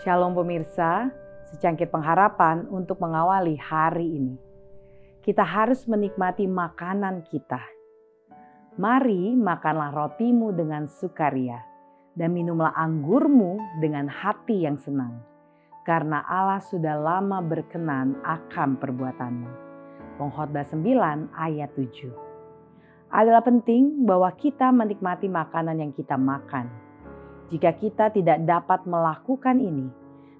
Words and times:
Shalom 0.00 0.32
pemirsa, 0.32 1.12
secangkir 1.52 1.92
pengharapan 1.92 2.64
untuk 2.72 3.04
mengawali 3.04 3.60
hari 3.60 4.16
ini. 4.16 4.32
Kita 5.20 5.44
harus 5.44 5.84
menikmati 5.84 6.48
makanan 6.48 7.28
kita. 7.28 7.60
Mari 8.80 9.36
makanlah 9.36 9.92
rotimu 9.92 10.56
dengan 10.56 10.88
sukaria 10.88 11.60
dan 12.16 12.32
minumlah 12.32 12.72
anggurmu 12.72 13.60
dengan 13.84 14.08
hati 14.08 14.64
yang 14.64 14.80
senang. 14.80 15.20
Karena 15.84 16.24
Allah 16.24 16.64
sudah 16.64 16.96
lama 16.96 17.44
berkenan 17.44 18.24
akan 18.24 18.80
perbuatanmu. 18.80 19.50
Pengkhotbah 20.16 20.64
9 20.64 21.28
ayat 21.36 21.76
7. 21.76 22.08
Adalah 23.12 23.44
penting 23.44 24.08
bahwa 24.08 24.32
kita 24.32 24.72
menikmati 24.72 25.28
makanan 25.28 25.76
yang 25.76 25.92
kita 25.92 26.16
makan 26.16 26.88
jika 27.50 27.74
kita 27.74 28.14
tidak 28.14 28.46
dapat 28.46 28.86
melakukan 28.86 29.58
ini, 29.58 29.90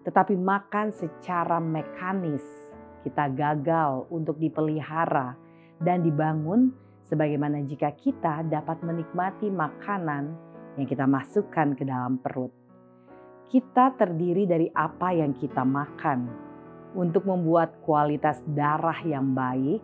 tetapi 0.00 0.32
makan 0.32 0.96
secara 0.96 1.60
mekanis, 1.60 2.44
kita 3.04 3.28
gagal 3.32 4.08
untuk 4.08 4.40
dipelihara 4.40 5.36
dan 5.80 6.00
dibangun 6.00 6.72
sebagaimana 7.04 7.60
jika 7.68 7.92
kita 7.96 8.44
dapat 8.48 8.80
menikmati 8.80 9.52
makanan 9.52 10.32
yang 10.80 10.86
kita 10.88 11.04
masukkan 11.04 11.76
ke 11.76 11.84
dalam 11.84 12.16
perut. 12.16 12.52
Kita 13.50 13.92
terdiri 13.98 14.46
dari 14.46 14.70
apa 14.70 15.10
yang 15.12 15.34
kita 15.34 15.66
makan. 15.66 16.48
Untuk 16.90 17.22
membuat 17.22 17.86
kualitas 17.86 18.42
darah 18.50 18.98
yang 19.06 19.30
baik, 19.30 19.78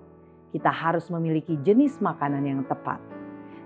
kita 0.50 0.70
harus 0.70 1.06
memiliki 1.06 1.54
jenis 1.62 2.02
makanan 2.02 2.42
yang 2.42 2.62
tepat, 2.66 2.98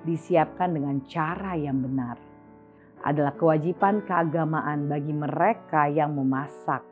disiapkan 0.04 0.76
dengan 0.76 1.00
cara 1.08 1.56
yang 1.56 1.80
benar 1.80 2.29
adalah 3.00 3.32
kewajiban 3.32 4.04
keagamaan 4.04 4.88
bagi 4.88 5.12
mereka 5.16 5.88
yang 5.88 6.12
memasak 6.12 6.84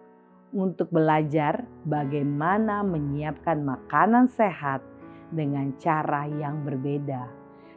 untuk 0.57 0.89
belajar 0.89 1.69
bagaimana 1.85 2.81
menyiapkan 2.81 3.61
makanan 3.61 4.33
sehat 4.33 4.81
dengan 5.29 5.77
cara 5.77 6.25
yang 6.25 6.65
berbeda 6.65 7.29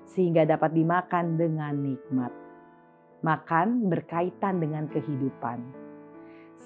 sehingga 0.07 0.47
dapat 0.47 0.71
dimakan 0.71 1.35
dengan 1.35 1.75
nikmat. 1.75 2.31
Makan 3.21 3.91
berkaitan 3.91 4.63
dengan 4.63 4.87
kehidupan. 4.87 5.59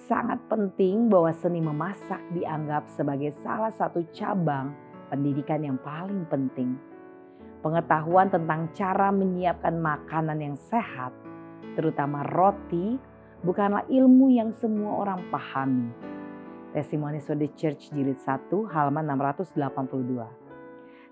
Sangat 0.06 0.40
penting 0.48 1.10
bahwa 1.10 1.34
seni 1.34 1.60
memasak 1.60 2.22
dianggap 2.32 2.88
sebagai 2.94 3.34
salah 3.42 3.74
satu 3.74 4.06
cabang 4.14 4.72
pendidikan 5.10 5.66
yang 5.66 5.78
paling 5.82 6.24
penting. 6.30 6.78
Pengetahuan 7.66 8.30
tentang 8.30 8.70
cara 8.78 9.10
menyiapkan 9.10 9.74
makanan 9.82 10.38
yang 10.38 10.58
sehat 10.70 11.10
terutama 11.76 12.24
roti, 12.24 12.98
bukanlah 13.44 13.86
ilmu 13.92 14.34
yang 14.34 14.56
semua 14.58 15.06
orang 15.06 15.28
pahami. 15.30 15.92
Testimonies 16.76 17.24
for 17.24 17.40
the 17.40 17.48
Church 17.56 17.88
jilid 17.96 18.20
1 18.20 18.52
halaman 18.74 19.08
682. 19.16 19.56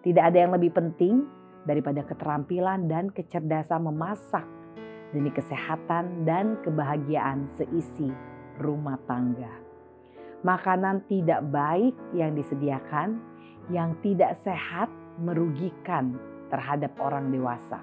Tidak 0.03 0.23
ada 0.23 0.35
yang 0.35 0.51
lebih 0.51 0.75
penting 0.75 1.23
daripada 1.63 2.03
keterampilan 2.03 2.91
dan 2.91 3.07
kecerdasan 3.07 3.87
memasak 3.87 4.43
demi 5.15 5.31
kesehatan 5.31 6.27
dan 6.27 6.59
kebahagiaan 6.67 7.47
seisi 7.55 8.11
rumah 8.59 8.99
tangga. 9.07 9.51
Makanan 10.43 11.07
tidak 11.07 11.39
baik 11.47 11.95
yang 12.11 12.35
disediakan 12.35 13.23
yang 13.71 13.95
tidak 14.03 14.35
sehat 14.43 14.91
merugikan 15.23 16.19
terhadap 16.51 16.91
orang 16.99 17.31
dewasa, 17.31 17.79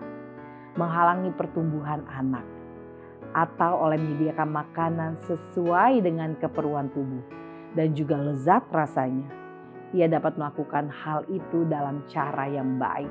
menghalangi 0.77 1.33
pertumbuhan 1.33 2.05
anak 2.13 2.60
atau 3.33 3.87
oleh 3.87 3.99
menyediakan 3.99 4.51
makanan 4.51 5.13
sesuai 5.27 6.03
dengan 6.03 6.35
keperluan 6.39 6.91
tubuh 6.91 7.23
dan 7.79 7.95
juga 7.95 8.19
lezat 8.19 8.67
rasanya. 8.75 9.31
Ia 9.91 10.07
dapat 10.07 10.39
melakukan 10.39 10.87
hal 10.87 11.27
itu 11.27 11.67
dalam 11.67 12.07
cara 12.07 12.47
yang 12.47 12.79
baik. 12.79 13.11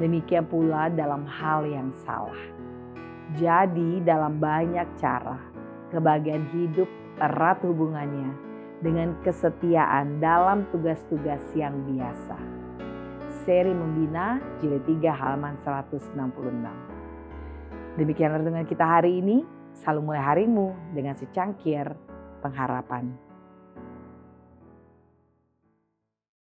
Demikian 0.00 0.48
pula 0.48 0.88
dalam 0.88 1.28
hal 1.28 1.68
yang 1.68 1.92
salah. 2.04 2.40
Jadi 3.36 4.00
dalam 4.00 4.40
banyak 4.40 4.88
cara, 4.96 5.36
kebahagiaan 5.92 6.48
hidup 6.56 6.88
erat 7.20 7.60
hubungannya 7.62 8.32
dengan 8.80 9.12
kesetiaan 9.20 10.24
dalam 10.24 10.64
tugas-tugas 10.72 11.44
yang 11.52 11.76
biasa. 11.84 12.36
Seri 13.44 13.70
Membina 13.76 14.40
Jilid 14.58 14.88
3 14.88 15.12
halaman 15.14 15.54
166. 15.62 16.89
Demikian 17.98 18.34
renungan 18.36 18.66
kita 18.68 18.86
hari 18.86 19.18
ini. 19.18 19.42
Selalu 19.74 20.12
mulai 20.12 20.22
harimu 20.22 20.74
dengan 20.92 21.14
secangkir 21.14 21.88
pengharapan. 22.42 23.29